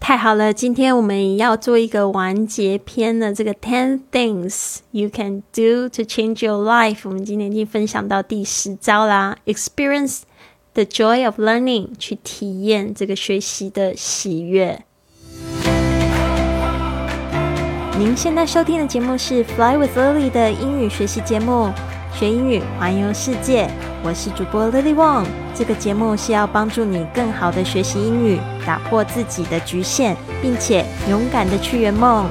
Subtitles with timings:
[0.00, 7.00] 太好了，今天我们要做一个完结篇的这个 Ten Things You Can Do to Change Your Life。
[7.04, 10.22] 我们今天已经分享到第十招啦，Experience
[10.72, 14.82] the Joy of Learning，去体验这个学习的喜悦。
[17.98, 21.70] 您现在收听的节目是 Fly with Lily 的英语学习节目，
[22.13, 23.69] 学英语环游世界。
[24.03, 25.25] 我是主播 Lily Wong。
[25.53, 32.29] 这个节目是要帮助你更好的学习英语，打破自己的局限，并且勇敢的去圆梦。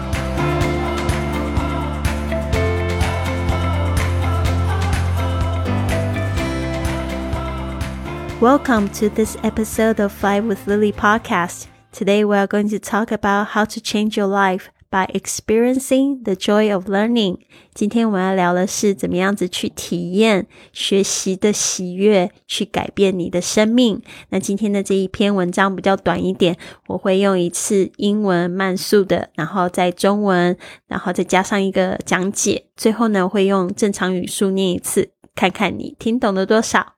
[8.40, 11.64] Welcome to this episode of Fly with Lily podcast.
[11.92, 16.33] Today we are going to talk about how to change your life By experiencing the
[16.35, 17.37] joy of learning。
[17.73, 24.01] 今天我们要聊的是怎么样子去体验学习的喜悦，去改变你的生命。
[24.29, 26.57] 那今天的这一篇文章比较短一点，
[26.87, 30.57] 我会用一次英文慢速的，然后在中文，
[30.87, 32.65] 然后再加上一个讲解。
[32.75, 36.95] 最后呢，会用正常语速念一次，看看你听懂了多少。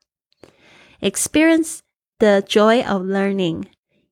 [1.02, 1.80] Experience
[2.20, 3.64] the joy of learning.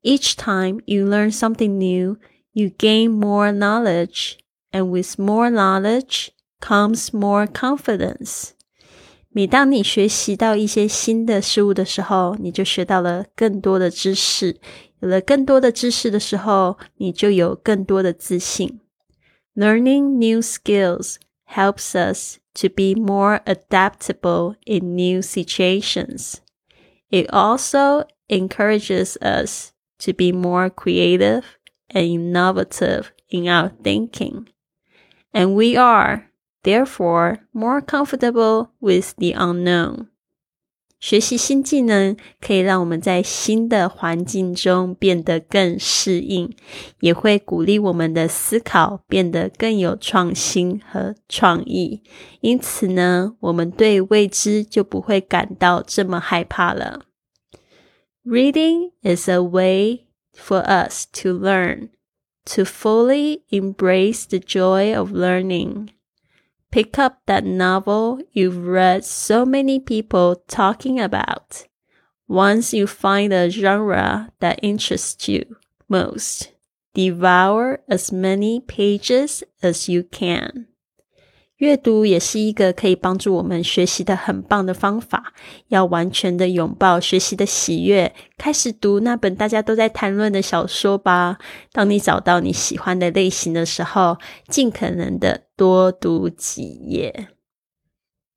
[0.02, 2.18] Each time you learn something new,
[2.59, 4.39] you gain more knowledge,
[4.73, 8.51] and with more knowledge comes more confidence.
[9.31, 14.57] 每当你学习到一些新的事物的时候，你就学到了更多的知识。
[15.01, 18.81] 有了更多的知识的时候，你就有更多的自信。
[19.57, 21.17] Learning new skills
[21.49, 26.37] helps us to be more adaptable in new situations.
[27.11, 31.43] It also encourages us to be more creative
[31.89, 34.47] and innovative in our thinking.
[35.33, 36.31] And we are,
[36.63, 40.09] therefore, more comfortable with the unknown.
[41.01, 46.51] 学习新技能可以让我们在新的环境中变得更适应，
[47.01, 52.03] 也会鼓励我们的思考变得更有创新和创意。
[52.41, 57.03] 因此呢，我们对未知就不会感到这么害怕了。
[58.25, 60.07] Reading is a way
[60.40, 61.90] for us to learn,
[62.46, 65.92] to fully embrace the joy of learning.
[66.72, 71.68] Pick up that novel you've read so many people talking about.
[72.28, 75.58] Once you find a genre that interests you
[75.88, 76.52] most,
[76.94, 80.68] devour as many pages as you can.
[81.60, 85.34] 阅读也是一个可以帮助我们学习的很棒的方法。
[85.68, 91.38] 要完全的拥抱学习的喜悦，开始读那本大家都在谈论的小说吧。
[91.74, 97.28] 当你找到你喜欢的类型的时候，尽可能的多读几页。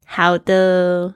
[0.05, 1.15] 好的，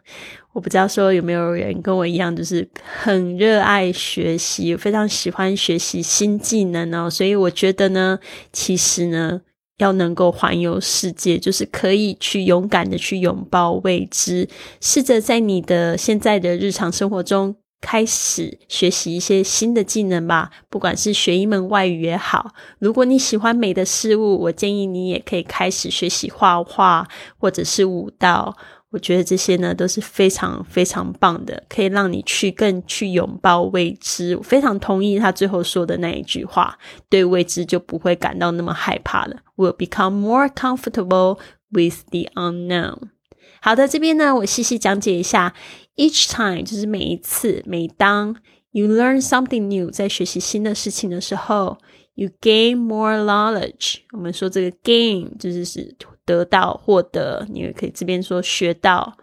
[0.53, 7.11] 我不知道说有没有人跟我一样，就是很热爱学习，非常喜欢学习新技能哦。
[7.11, 8.21] 所以我觉得呢，
[8.53, 9.43] 其实呢。
[9.78, 14.48] 要能够环游世界，就是可以去勇敢的去拥抱未知，
[14.81, 20.50] 试着在你的现在的日常生活中开始学习一些新的技能吧。
[20.70, 27.06] 不管是学一门外语也好，如果你喜欢美的事物，我建议你也可以开始学习画画
[27.37, 28.56] 或者是舞蹈。
[28.91, 34.37] 我觉得这些呢都是非常非常棒的，可以让你去更去拥抱未知。
[34.37, 36.79] 我非常同意他最后说的那一句话：
[37.11, 39.37] 对未知就不会感到那么害怕了。
[39.57, 41.39] Will become more comfortable
[41.71, 43.09] with the unknown。
[43.61, 45.55] 好的，这边呢我细细讲解一下。
[45.97, 48.37] Each time 就是每一次，每当
[48.71, 51.77] you learn something new，在学习新的事情的时候
[52.15, 53.97] ，you gain more knowledge。
[54.13, 55.97] 我们说这个 gain 就是是。
[56.25, 59.18] 得到、获得，你也可以这边说学到。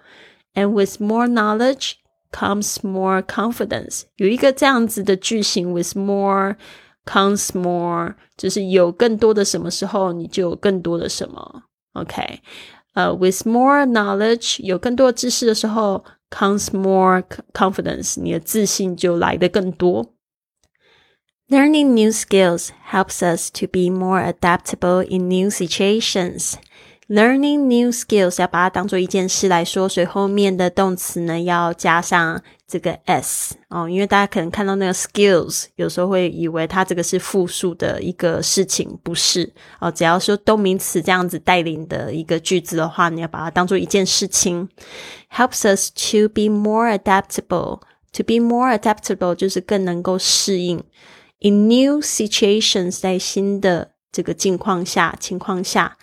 [0.54, 1.92] And with more knowledge
[2.32, 4.02] comes more confidence。
[4.16, 6.56] 有一个这样子的句型，with more
[7.04, 11.62] comes more，就是有更多的什么时候，你就有更多的什么。
[11.94, 12.40] OK，
[12.94, 20.12] 呃、uh,，with more knowledge，有更多知识的时候，comes more confidence，你的自信就来的更多。
[21.48, 26.54] Learning new skills helps us to be more adaptable in new situations.
[27.09, 39.91] Learning new skills 要把它当做一件事来说，所以后面的动词呢要加上这个 s 哦，因为大家可能看到那个 skills，有时候会以为它这个是复数的一个事情，不是哦。
[39.91, 44.69] 只要说动名词这样子带领的一个句子的话，你要把它当做一件事情。
[45.29, 47.81] Helps us to be more adaptable.
[48.13, 50.81] To be more adaptable 就是更能够适应。
[51.41, 55.97] In new situations，在新的这个境况下情况下。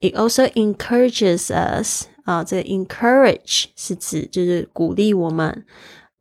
[0.00, 5.64] It also encourages us 啊，这个 encourage 是指就是鼓励我们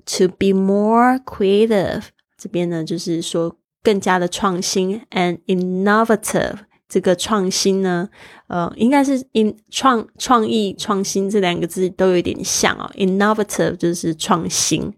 [0.06, 2.04] to be more creative。
[2.38, 6.60] 这边呢，就是说 更加的创新，and innovative。
[6.88, 8.08] 这个创新呢，
[8.48, 12.90] 呃，应该是 in 创创意创新这两个字都有点像哦。
[12.96, 14.94] innovative 就是创新，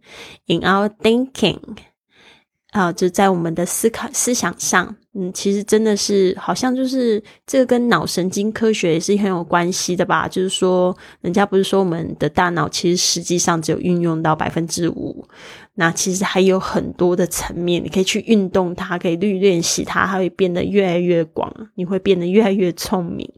[0.47, 1.57] in our thinking
[2.71, 4.97] 啊，就在我们的思考思想上。
[5.14, 10.26] 嗯，其实真的是好像就是这个跟脑神经科学也是很有关系的吧？
[10.26, 15.22] 就是说，人家不是说我们的大脑其实实际上只有运用到百分之五，
[15.74, 23.28] 那其实还有很多的层面，你可以去运动它，可以去练习它，它会变得越来越广，你会变得越来越聪明。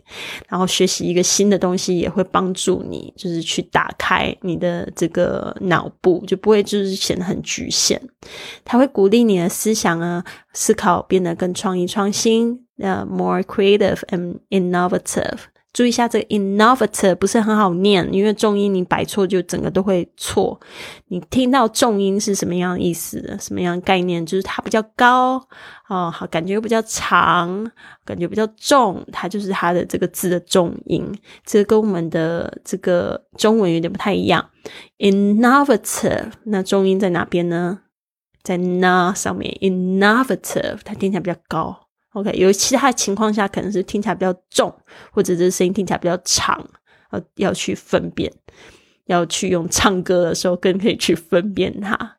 [0.48, 8.00] 然后学习一个新的东西也会帮助你，就是去打开你的这个脑部，就不会就是显得很局限。
[8.64, 10.22] 它会鼓励你的思想啊，
[10.52, 11.54] 思考变得更。
[11.54, 15.38] 创意创新，呃，more creative and innovative。
[15.74, 20.58] 注意一下，这个 innovative 不是很好念，因为重音你摆错就整个都会错。
[21.08, 23.36] 你听到重音是什么样意思？
[23.40, 24.24] 什么样概念？
[24.24, 25.34] 就是它比较高
[25.88, 27.68] 哦，好，感觉又比较长，
[28.04, 31.04] 感觉比较重，它就是它的这个字的重音。
[31.44, 34.48] 这个跟我们的这个中文有点不太一样。
[34.98, 37.80] innovative，那重音在哪边呢？
[38.44, 41.83] 在 na 上面，innovative，它听起来比较高。
[42.14, 44.74] OK，有其他情况下可能是听起来比较重，
[45.12, 46.64] 或者这声音听起来比较长，
[47.10, 48.32] 呃，要去分辨，
[49.06, 52.16] 要去用唱歌的时候更可以去分辨它。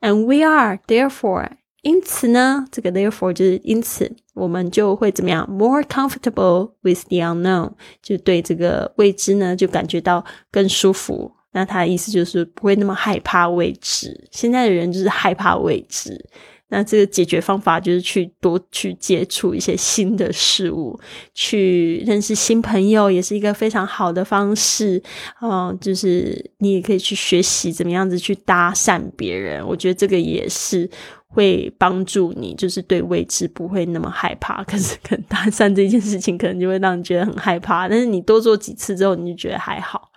[0.00, 1.48] And we are therefore，
[1.80, 7.72] 因此呢，这个 therefore 就是因此，我们就会怎么样？More comfortable with the unknown，
[8.02, 11.32] 就对这个未知呢，就感觉到更舒服。
[11.52, 14.28] 那他的意思就是不会那么害怕未知。
[14.30, 16.28] 现在的人就是害怕未知。
[16.70, 20.98] 那这个解决方法就是去多去接触一些新的事物，
[21.32, 25.02] 去认识新朋友，也是一个非常好的方式。
[25.40, 29.66] 嗯，就是你也可以去学习怎么样子去搭讪别人。
[29.66, 30.88] 我觉得这个也是
[31.26, 34.62] 会帮助你，就是对未知不会那么害怕。
[34.64, 37.88] 可是，可能搭讪这件事情可能就会让你觉得很害怕。
[37.88, 40.10] 但是你多做几次之后，你就觉得还好。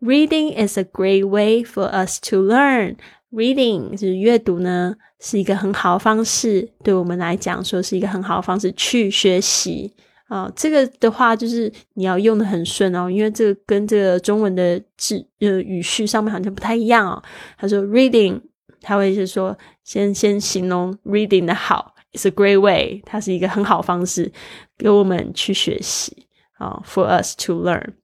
[0.00, 2.96] Reading is a great way for us to learn.
[3.32, 9.90] Reading 就是阅读呢，是一个很好的方式，对我们来讲说是一个很好的方式去学习
[10.28, 10.52] 啊。
[10.54, 17.22] 这个的话就是你要用的很顺哦，因为这个跟这个中文的字呃语序上面好像不太一样哦。
[17.56, 18.38] 他说 reading，
[18.82, 24.30] 他会是说先先形容 reading 的好，It's a great way，它是一个很好方式
[24.76, 26.26] 给我们去学习
[26.58, 27.94] 啊，for us to learn。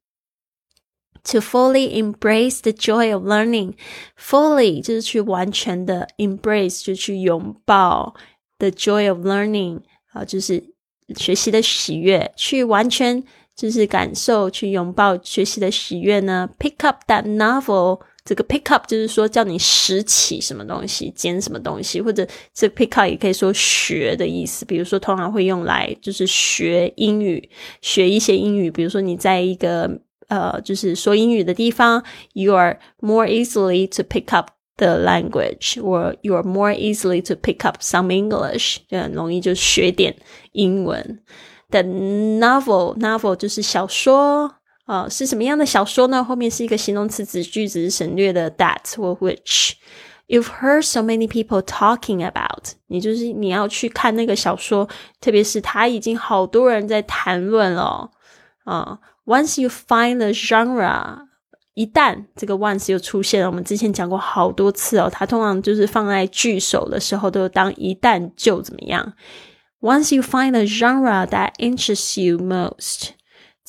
[1.24, 3.74] To fully embrace the joy of learning,
[4.18, 8.14] fully 就是去完全的 embrace 就去拥抱
[8.58, 9.80] the joy of learning
[10.12, 10.62] 啊，就是
[11.16, 13.22] 学习的喜悦，去完全
[13.54, 16.48] 就是感受，去拥抱学习的喜悦呢。
[16.58, 24.64] Pick up that novel，这个 pick up 就是说叫你拾起什么东西，捡什么东西，或者这 pick up 也可以说学的意思。
[24.64, 27.50] 比如说，通常会用来就是学英语，
[27.82, 28.70] 学一些英语。
[28.70, 32.03] 比如说，你在一个呃，就是说英语的地方，
[32.33, 37.77] you are more easily to pick up the language，or you are more easily to pick up
[37.81, 40.15] some English，就很容易就学点
[40.53, 41.21] 英文。
[41.69, 44.55] The novel，novel 就是小说，
[44.87, 46.23] 呃，是什么样的小说呢？
[46.23, 54.87] 后面是一个形容词子句子省略的 that 或 which。You've heard so many people talking about，你就是你要去看那个小说，
[55.19, 58.09] 特别是他已经好多人在谈论了，
[58.63, 58.99] 啊。
[59.28, 61.18] Once you find the genre，
[61.74, 69.12] 一旦这个 once 又出现了，我们之前讲过好多次哦，它通常就是放在句首的时候，都当一旦就怎么样。
[69.82, 73.10] Once you find the genre that interests you most。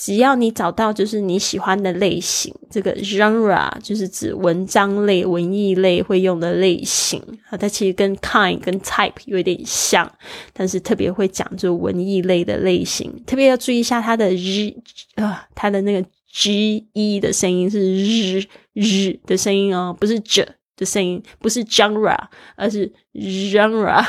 [0.01, 7.57] 只要你找到就是你喜欢的类型，这个 genre 就是指文章类、文艺类会用的类型啊。
[7.57, 10.09] 它其实跟 kind 跟 type 有一点像，
[10.53, 13.13] 但是特别会讲就文艺类的类型。
[13.27, 14.73] 特别要注意一下它的日
[15.15, 16.01] 啊，它的那个
[16.31, 18.41] g e 的声音是日
[18.71, 22.17] 日的声音哦，不是 j 的声音，不是 genre，
[22.55, 24.05] 而是 genre。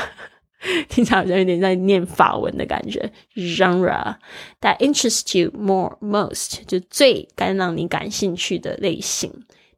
[0.89, 3.11] 听起来好像有点在念法文的感觉。
[3.35, 4.15] Genre
[4.61, 9.31] that interests you more most 就最该让你感兴趣的类型。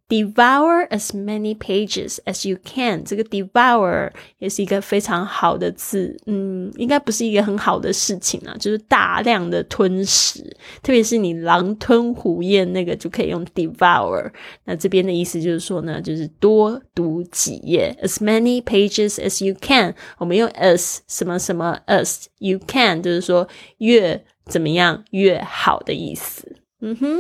[0.10, 10.44] Devour as many pages as you can，这个 devour 也是一个非常好的字，嗯，应该不是一个很好的事情啊，就是大量的吞食，
[10.84, 14.30] 特别是你狼吞虎咽那个就可以用 devour。
[14.66, 19.96] 那这边的意思就是说呢，就是多读几页，as many pages as you can。
[20.20, 26.58] 我们用 as 什么什么 as you can，就是说越怎么样越好的意思。
[26.82, 27.18] 嗯哼。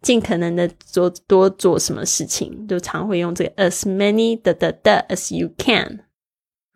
[0.00, 6.00] 尽可能的做多做什么事情，就常会用这个 as many 的的的 as you can。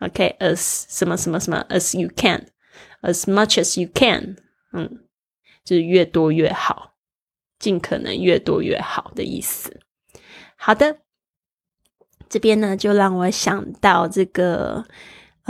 [0.01, 4.37] OK，as 什么什么什么，as you can，as much as you can，
[4.73, 5.05] 嗯，
[5.65, 6.95] 就是越多越好，
[7.59, 9.81] 尽可能越多越好的意思。
[10.57, 10.99] 好的，
[12.29, 14.87] 这边呢就让我想到这个。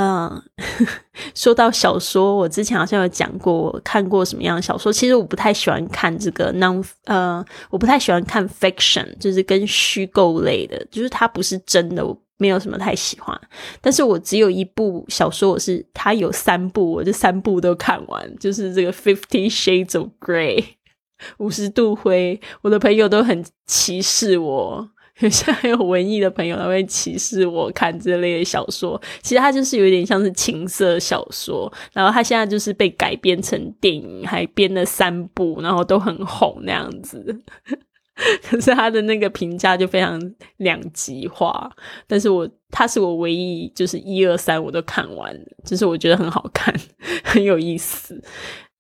[0.02, 0.42] 嗯，
[1.36, 4.90] 说到小说，我之前好像有讲过，我看过什么样的小说。
[4.90, 13.38] 其实我不太喜欢看这个 non，呃，我不太喜欢看 fiction，就是跟虚构类的，就是它不是真的，我没有什么太喜欢。
[13.82, 20.64] 但是我只有一部小说，我是它有三部，我这三部都看完，就是这个 Fifty Shades of Grey，
[21.36, 22.40] 五十度灰。
[22.62, 24.88] 我的朋友都很歧视我。
[25.20, 29.00] 有些很有文艺的朋友，他会歧视我看这类的小说。
[29.22, 37.40] 其实它就是有点像是情色小说，然后它现在就是被改编成电影，还编了三部，然后都很红那样子。
[38.42, 40.20] 可是他的那个评价就非常
[40.58, 41.70] 两极化。
[42.06, 45.34] 但是我他是我唯一就是一二三我都看完，
[45.64, 46.74] 就是我觉得很好看，
[47.24, 48.22] 很有意思。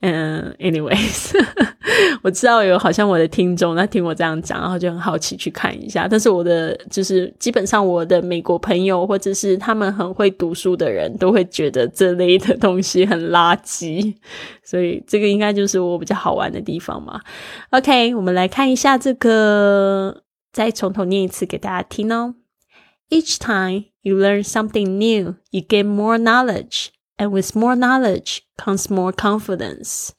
[0.02, 1.32] 嗯，anyways，
[2.24, 6.08] 我知道有好像我的听众在听我这样讲，然后就很好奇去看一下。
[6.08, 14.14] 但是我的就是基本上我的美国朋友或者是他们很会读书的人都会觉得这类的东西很垃圾，
[14.64, 17.20] 所以这个应该就是我比较好玩的地方嘛。
[17.70, 22.36] OK，我们来看一下这个，再从头念一次给大家听哦。
[23.10, 26.86] Each time you learn something new, you gain more knowledge.
[27.20, 30.14] And with more knowledge comes more confidence.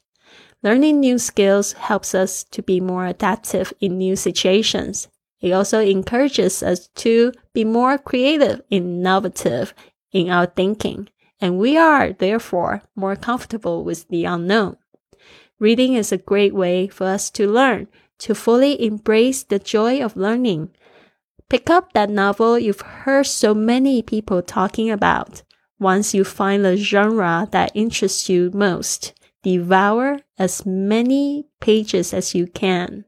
[0.62, 5.08] Learning new skills helps us to be more adaptive in new situations.
[5.42, 9.74] It also encourages us to be more creative innovative
[10.12, 14.78] in our thinking, and we are therefore more comfortable with the unknown.
[15.60, 17.88] Reading is a great way for us to learn,
[18.20, 20.70] to fully embrace the joy of learning.
[21.50, 25.42] Pick up that novel you've heard so many people talking about
[25.81, 32.47] once you find the genre that interests you most, devour as many pages as you
[32.47, 33.05] can.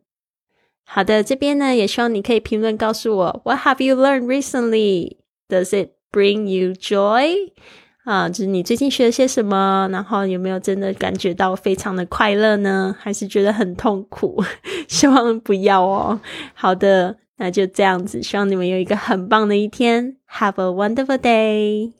[0.85, 5.19] 好的，这边呢也希望你可以评论告诉我，What have you learned recently?
[5.49, 7.53] Does it bring you joy?
[8.05, 9.88] 啊，就是你最近学了些什么？
[9.93, 12.97] 然后有没有真的感觉到非常的快乐呢？
[12.99, 14.43] 还是觉得很痛苦？
[14.88, 16.19] 希望不要哦。
[16.55, 20.17] 好的，那就这样子，希望你们有一个很棒的一天。
[20.31, 21.93] Have a wonderful day.